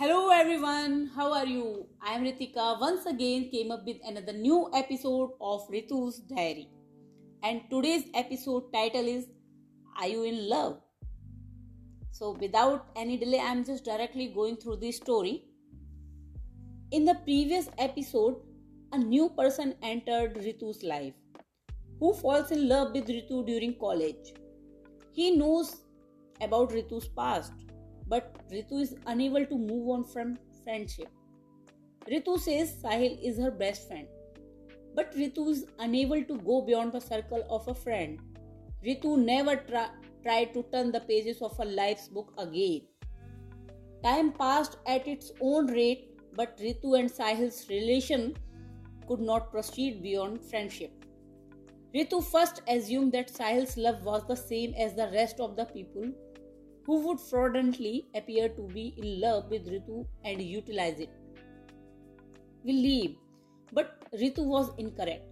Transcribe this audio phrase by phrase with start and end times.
[0.00, 1.86] Hello everyone, how are you?
[2.00, 6.70] I am Ritika once again came up with another new episode of Ritu's Diary.
[7.42, 9.26] And today's episode title is
[9.98, 10.80] Are You in Love?
[12.12, 15.44] So without any delay, I am just directly going through the story.
[16.92, 18.36] In the previous episode,
[18.92, 21.12] a new person entered Ritu's life
[21.98, 24.32] who falls in love with Ritu during college.
[25.12, 25.76] He knows
[26.40, 27.52] about Ritu's past
[28.10, 31.08] but Ritu is unable to move on from friendship.
[32.10, 34.08] Ritu says Sahil is her best friend,
[34.96, 38.18] but Ritu is unable to go beyond the circle of a friend.
[38.84, 39.92] Ritu never tra-
[40.24, 42.80] tried to turn the pages of her life's book again.
[44.02, 48.34] Time passed at its own rate, but Ritu and Sahil's relation
[49.06, 51.04] could not proceed beyond friendship.
[51.94, 56.12] Ritu first assumed that Sahil's love was the same as the rest of the people
[56.90, 61.10] who would fraudulently appear to be in love with Ritu and utilize it.
[62.64, 63.14] We leave,
[63.72, 65.22] but Ritu was incorrect.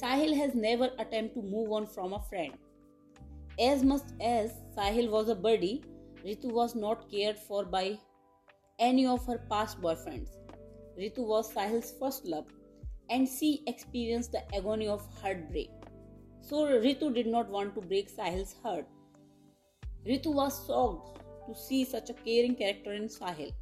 [0.00, 2.54] Sahil has never attempted to move on from a friend.
[3.60, 5.82] As much as Sahil was a buddy,
[6.24, 7.98] Ritu was not cared for by
[8.78, 10.30] any of her past boyfriends.
[10.98, 12.46] Ritu was Sahil's first love,
[13.10, 15.68] and she experienced the agony of heartbreak.
[16.40, 18.86] So Ritu did not want to break Sahil's heart.
[20.06, 23.52] Ritu was shocked to see such a caring character in Sahil.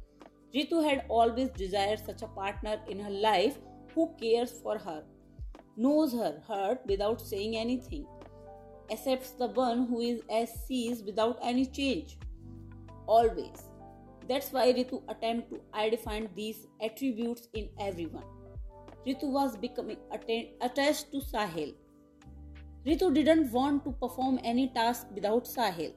[0.53, 3.57] Ritu had always desired such a partner in her life
[3.95, 5.03] who cares for her,
[5.77, 8.05] knows her hurt without saying anything,
[8.91, 12.17] accepts the one who is as she is without any change.
[13.07, 13.63] Always.
[14.27, 18.23] That's why Ritu attempted to identify these attributes in everyone.
[19.07, 19.97] Ritu was becoming
[20.61, 21.73] attached to Sahil.
[22.85, 25.93] Ritu didn't want to perform any task without Sahil.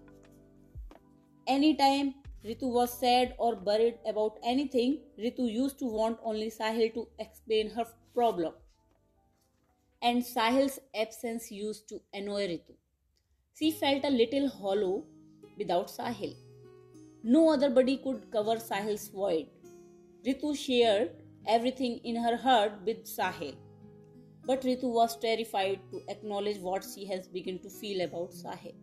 [1.49, 7.07] Anytime Ritu was sad or worried about anything, Ritu used to want only Sahil to
[7.21, 8.53] explain her problem.
[10.03, 12.75] And Sahil's absence used to annoy Ritu.
[13.57, 15.05] She felt a little hollow
[15.57, 16.35] without Sahil.
[17.23, 19.47] No other body could cover Sahil's void.
[20.27, 21.11] Ritu shared
[21.47, 23.55] everything in her heart with Sahil.
[24.45, 28.75] But Ritu was terrified to acknowledge what she has begun to feel about Sahil.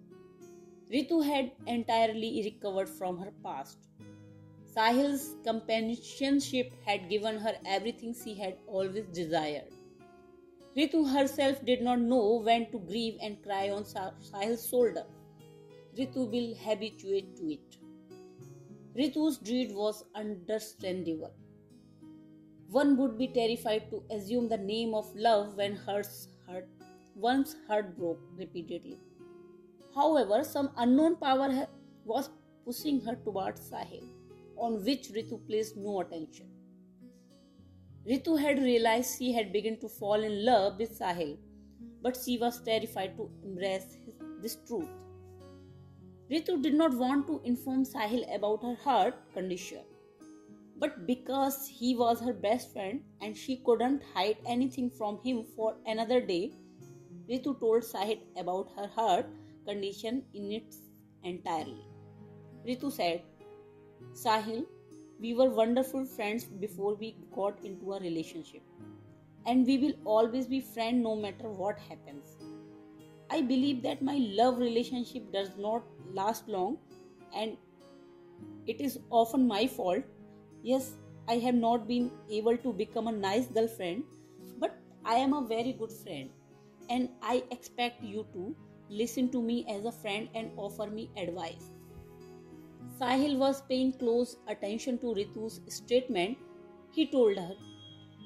[0.92, 3.78] Ritu had entirely recovered from her past.
[4.66, 9.72] Sahil's companionship had given her everything she had always desired.
[10.76, 15.06] Ritu herself did not know when to grieve and cry on Sahil's shoulder.
[15.98, 17.78] Ritu will habituate to it.
[18.96, 21.34] Ritu's dread was understandable.
[22.70, 25.80] One would be terrified to assume the name of love when
[27.16, 28.98] one's heart broke repeatedly.
[29.96, 31.68] However, some unknown power
[32.06, 32.30] was
[32.66, 34.04] pushing her towards Sahil,
[34.58, 36.48] on which Ritu placed no attention.
[38.10, 41.38] Ritu had realized she had begun to fall in love with Sahil,
[42.02, 44.90] but she was terrified to embrace his, this truth.
[46.32, 49.84] Ritu did not want to inform Sahil about her heart condition,
[50.78, 55.76] but because he was her best friend and she couldn't hide anything from him for
[55.86, 56.52] another day,
[57.30, 59.28] Ritu told Sahil about her heart
[59.66, 60.78] condition in its
[61.24, 61.88] entirely.
[62.68, 63.22] Ritu said,
[64.14, 64.66] Sahil,
[65.20, 68.62] we were wonderful friends before we got into a relationship.
[69.46, 72.38] And we will always be friends no matter what happens.
[73.30, 76.78] I believe that my love relationship does not last long
[77.36, 77.58] and
[78.68, 80.04] it is often my fault.
[80.62, 80.94] Yes,
[81.28, 84.04] I have not been able to become a nice girlfriend,
[84.60, 86.30] but I am a very good friend
[86.90, 88.56] and I expect you to
[88.90, 91.72] listen to me as a friend and offer me advice.
[93.00, 96.38] Sahil was paying close attention to Ritu's statement.
[96.92, 97.56] He told her,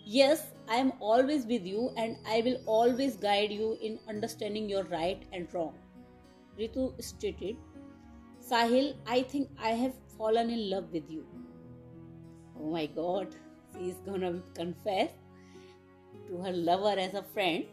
[0.05, 4.83] Yes, I am always with you and I will always guide you in understanding your
[4.85, 5.75] right and wrong.
[6.59, 7.57] Ritu stated,
[8.41, 11.25] Sahil, I think I have fallen in love with you.
[12.59, 13.35] Oh my god,
[13.73, 15.11] she is gonna confess
[16.27, 17.65] to her lover as a friend.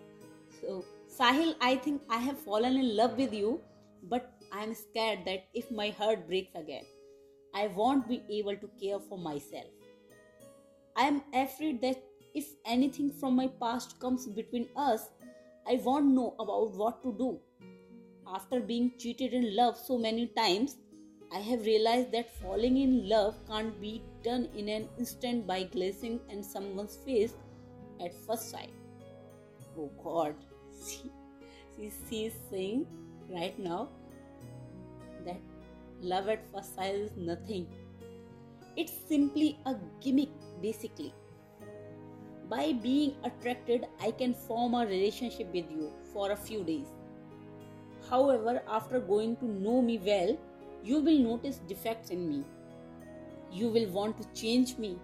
[0.61, 0.85] So
[1.16, 3.61] Sahil, I think I have fallen in love with you,
[4.02, 6.82] but I am scared that if my heart breaks again,
[7.55, 9.69] I won't be able to care for myself.
[10.96, 12.02] I am afraid that
[12.34, 15.08] if anything from my past comes between us,
[15.69, 17.38] I won't know about what to do.
[18.26, 20.78] After being cheated in love so many times,
[21.32, 26.19] I have realized that falling in love can't be done in an instant by gazing
[26.28, 27.34] in someone's face
[28.05, 28.72] at first sight.
[29.78, 30.34] Oh God
[30.87, 31.11] she,
[31.77, 32.87] she, is saying
[33.29, 33.89] right now
[35.25, 35.41] that
[36.01, 37.67] love at first sight is nothing.
[38.77, 41.15] It's simply a gimmick, basically.
[42.49, 46.87] By being attracted, I can form a relationship with you for a few days.
[48.11, 50.37] However, after going to know me well,
[50.83, 52.45] you will notice defects in me.
[53.51, 54.99] You will want to change me,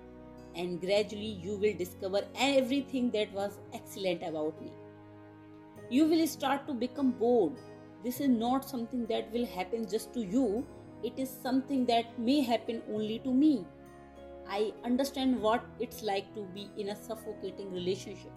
[0.54, 4.72] and gradually you will discover everything that was excellent about me.
[5.90, 7.58] You will start to become bored.
[8.04, 10.64] This is not something that will happen just to you,
[11.02, 13.66] it is something that may happen only to me.
[14.48, 18.32] I understand what it's like to be in a suffocating relationship.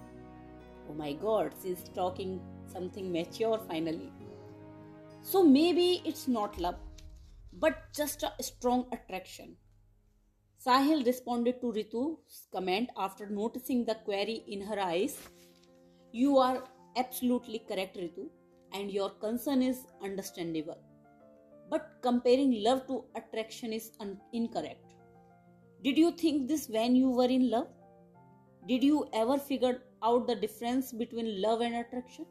[0.89, 2.41] Oh my god, she's talking
[2.71, 4.11] something mature finally.
[5.21, 6.75] So maybe it's not love,
[7.53, 9.55] but just a strong attraction.
[10.65, 15.17] Sahil responded to Ritu's comment after noticing the query in her eyes.
[16.11, 16.63] You are
[16.97, 18.27] absolutely correct, Ritu,
[18.73, 20.77] and your concern is understandable.
[21.69, 24.85] But comparing love to attraction is un- incorrect.
[25.83, 27.67] Did you think this when you were in love?
[28.67, 32.25] Did you ever figure out the difference between love and attraction?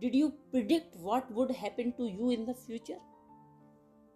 [0.00, 2.98] Did you predict what would happen to you in the future?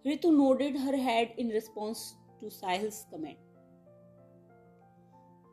[0.05, 3.38] Ritu nodded her head in response to Sahil's comment.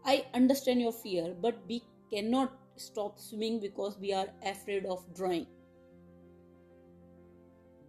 [0.06, 5.48] I understand your fear, but we cannot stop swimming because we are afraid of drowning.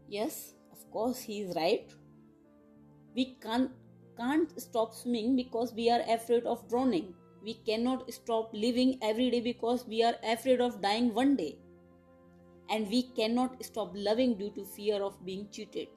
[0.09, 1.93] Yes, of course, he is right.
[3.17, 3.73] We can't,
[4.17, 7.15] can't stop swimming because we are afraid of drowning.
[7.43, 11.59] We cannot stop living every day because we are afraid of dying one day.
[12.69, 15.89] And we cannot stop loving due to fear of being cheated.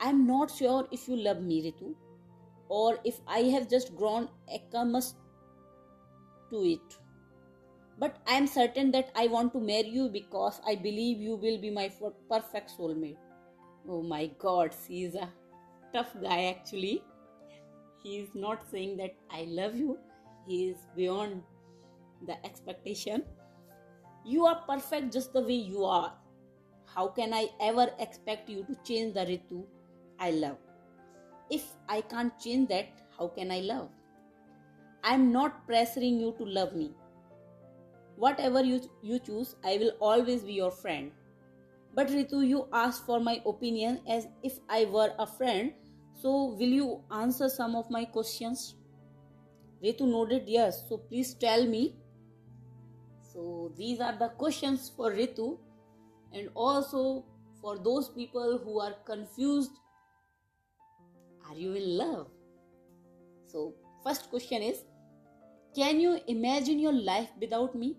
[0.00, 1.94] I'm not sure if you love me, Ritu,
[2.68, 5.14] or if I have just grown accustomed
[6.50, 6.98] to it.
[8.00, 11.58] But I am certain that I want to marry you because I believe you will
[11.60, 11.90] be my
[12.30, 13.18] perfect soulmate.
[13.86, 15.28] Oh my god, he is a
[15.92, 17.02] tough guy actually.
[18.02, 19.98] He is not saying that I love you,
[20.46, 21.42] he is beyond
[22.26, 23.22] the expectation.
[24.24, 26.14] You are perfect just the way you are.
[26.94, 29.64] How can I ever expect you to change the Ritu
[30.18, 30.56] I love?
[31.50, 32.88] If I can't change that,
[33.18, 33.90] how can I love?
[35.04, 36.92] I am not pressuring you to love me.
[38.20, 41.10] Whatever you, you choose, I will always be your friend.
[41.94, 45.72] But Ritu, you asked for my opinion as if I were a friend,
[46.20, 48.74] so will you answer some of my questions?
[49.82, 51.96] Ritu nodded yes, so please tell me.
[53.32, 55.56] So these are the questions for Ritu
[56.32, 57.24] and also
[57.62, 59.72] for those people who are confused
[61.50, 62.28] are you in love?
[63.46, 63.74] So,
[64.04, 64.84] first question is
[65.74, 67.96] Can you imagine your life without me?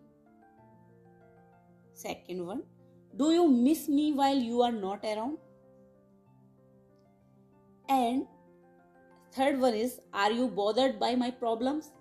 [2.01, 2.63] Second one,
[3.15, 5.37] do you miss me while you are not around?
[7.87, 8.25] And
[9.31, 11.91] third one is, are you bothered by my problems?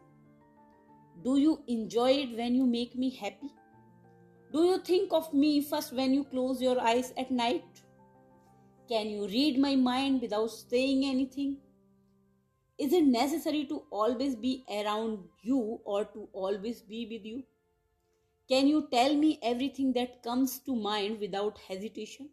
[1.23, 3.53] Do you enjoy it when you make me happy?
[4.53, 7.83] Do you think of me first when you close your eyes at night?
[8.89, 11.59] Can you read my mind without saying anything?
[12.79, 17.43] Is it necessary to always be around you or to always be with you?
[18.51, 22.31] Can you tell me everything that comes to mind without hesitation?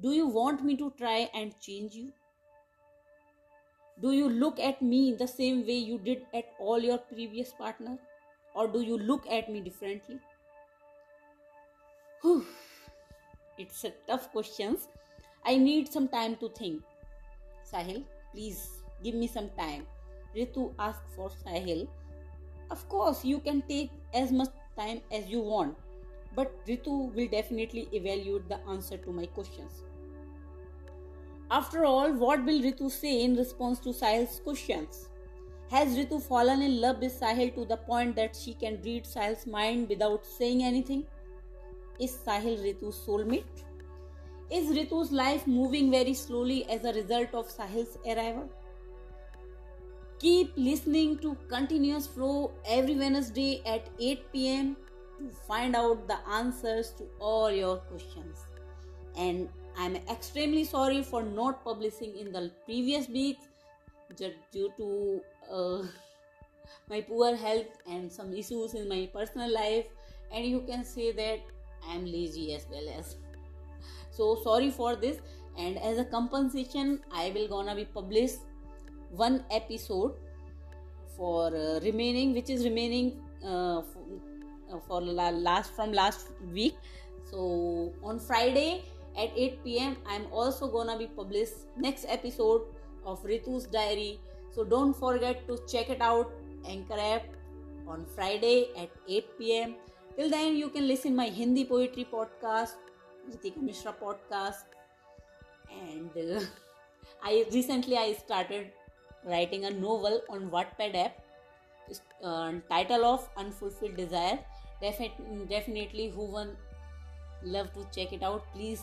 [0.00, 2.10] Do you want me to try and change you?
[4.00, 7.98] Do you look at me the same way you did at all your previous partners?
[8.54, 10.20] Or do you look at me differently?
[12.22, 12.46] Whew.
[13.58, 14.88] It's a tough questions.
[15.44, 16.82] I need some time to think.
[17.70, 18.70] Sahil, please
[19.04, 19.84] give me some time.
[20.34, 21.86] Ritu asked for Sahil.
[22.70, 24.48] Of course, you can take as much
[24.78, 25.76] time as you want,
[26.34, 29.82] but Ritu will definitely evaluate the answer to my questions.
[31.50, 35.08] After all, what will Ritu say in response to Sahil's questions?
[35.70, 39.46] Has Ritu fallen in love with Sahil to the point that she can read Sahil's
[39.46, 41.06] mind without saying anything?
[41.98, 43.64] Is Sahil Ritu's soulmate?
[44.50, 48.48] Is Ritu's life moving very slowly as a result of Sahil's arrival?
[50.18, 54.76] Keep listening to Continuous Flow every Wednesday at 8 pm
[55.16, 58.40] to find out the answers to all your questions.
[59.16, 59.48] And
[59.78, 63.46] I'm extremely sorry for not publishing in the previous weeks
[64.16, 65.82] due to uh,
[66.90, 69.86] my poor health and some issues in my personal life.
[70.32, 71.38] And you can say that
[71.88, 73.14] I'm lazy as well as.
[74.10, 75.18] So sorry for this.
[75.56, 78.38] And as a compensation, I will gonna be published
[79.10, 80.14] one episode
[81.16, 84.04] for uh, remaining which is remaining uh, for,
[84.72, 86.76] uh, for last from last week
[87.30, 88.84] so on friday
[89.16, 92.62] at 8 pm i'm also gonna be published next episode
[93.08, 94.20] of Ritu's diary.
[94.50, 96.32] So don't forget to check it out,
[96.66, 97.26] Anchor app,
[97.86, 99.76] on Friday at 8 pm.
[100.16, 102.74] Till then, you can listen my Hindi poetry podcast,
[103.30, 104.64] Ritika Mishra podcast,
[105.70, 106.40] and uh,
[107.22, 108.72] I recently I started
[109.24, 111.18] writing a novel on Wattpad app.
[112.22, 114.38] Uh, title of Unfulfilled Desire.
[114.82, 116.56] Defin- definitely, who one
[117.42, 118.44] love to check it out.
[118.52, 118.82] Please,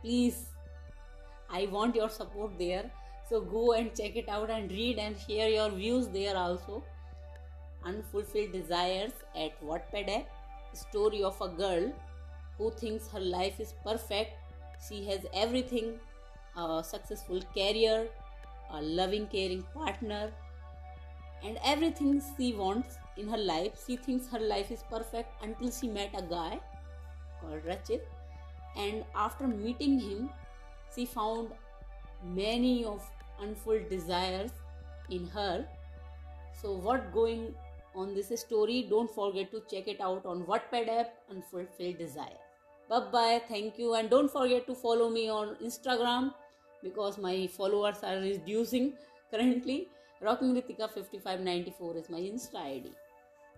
[0.00, 0.46] please,
[1.50, 2.90] I want your support there.
[3.28, 6.84] So go and check it out and read and share your views there also.
[7.84, 10.26] Unfulfilled Desires at Wattpad app.
[10.74, 11.92] Story of a girl
[12.58, 14.32] who thinks her life is perfect.
[14.88, 15.98] She has everything
[16.56, 18.08] a successful career,
[18.72, 20.30] a loving, caring partner,
[21.44, 23.72] and everything she wants in her life.
[23.86, 26.60] She thinks her life is perfect until she met a guy
[27.40, 28.00] called Rachit,
[28.76, 30.30] and after meeting him,
[30.94, 31.50] she found
[32.24, 33.08] many of
[33.40, 34.50] unfulfilled desires
[35.10, 35.66] in her.
[36.60, 37.54] So, what going
[37.94, 38.86] on this story?
[38.88, 42.40] Don't forget to check it out on Wattpad app Unfulfilled Desire.
[42.88, 43.42] Bye bye.
[43.48, 46.32] Thank you, and don't forget to follow me on Instagram
[46.88, 48.94] because my followers are reducing
[49.30, 49.88] currently.
[50.20, 52.92] Rocking Ritika 5594 is my Insta ID.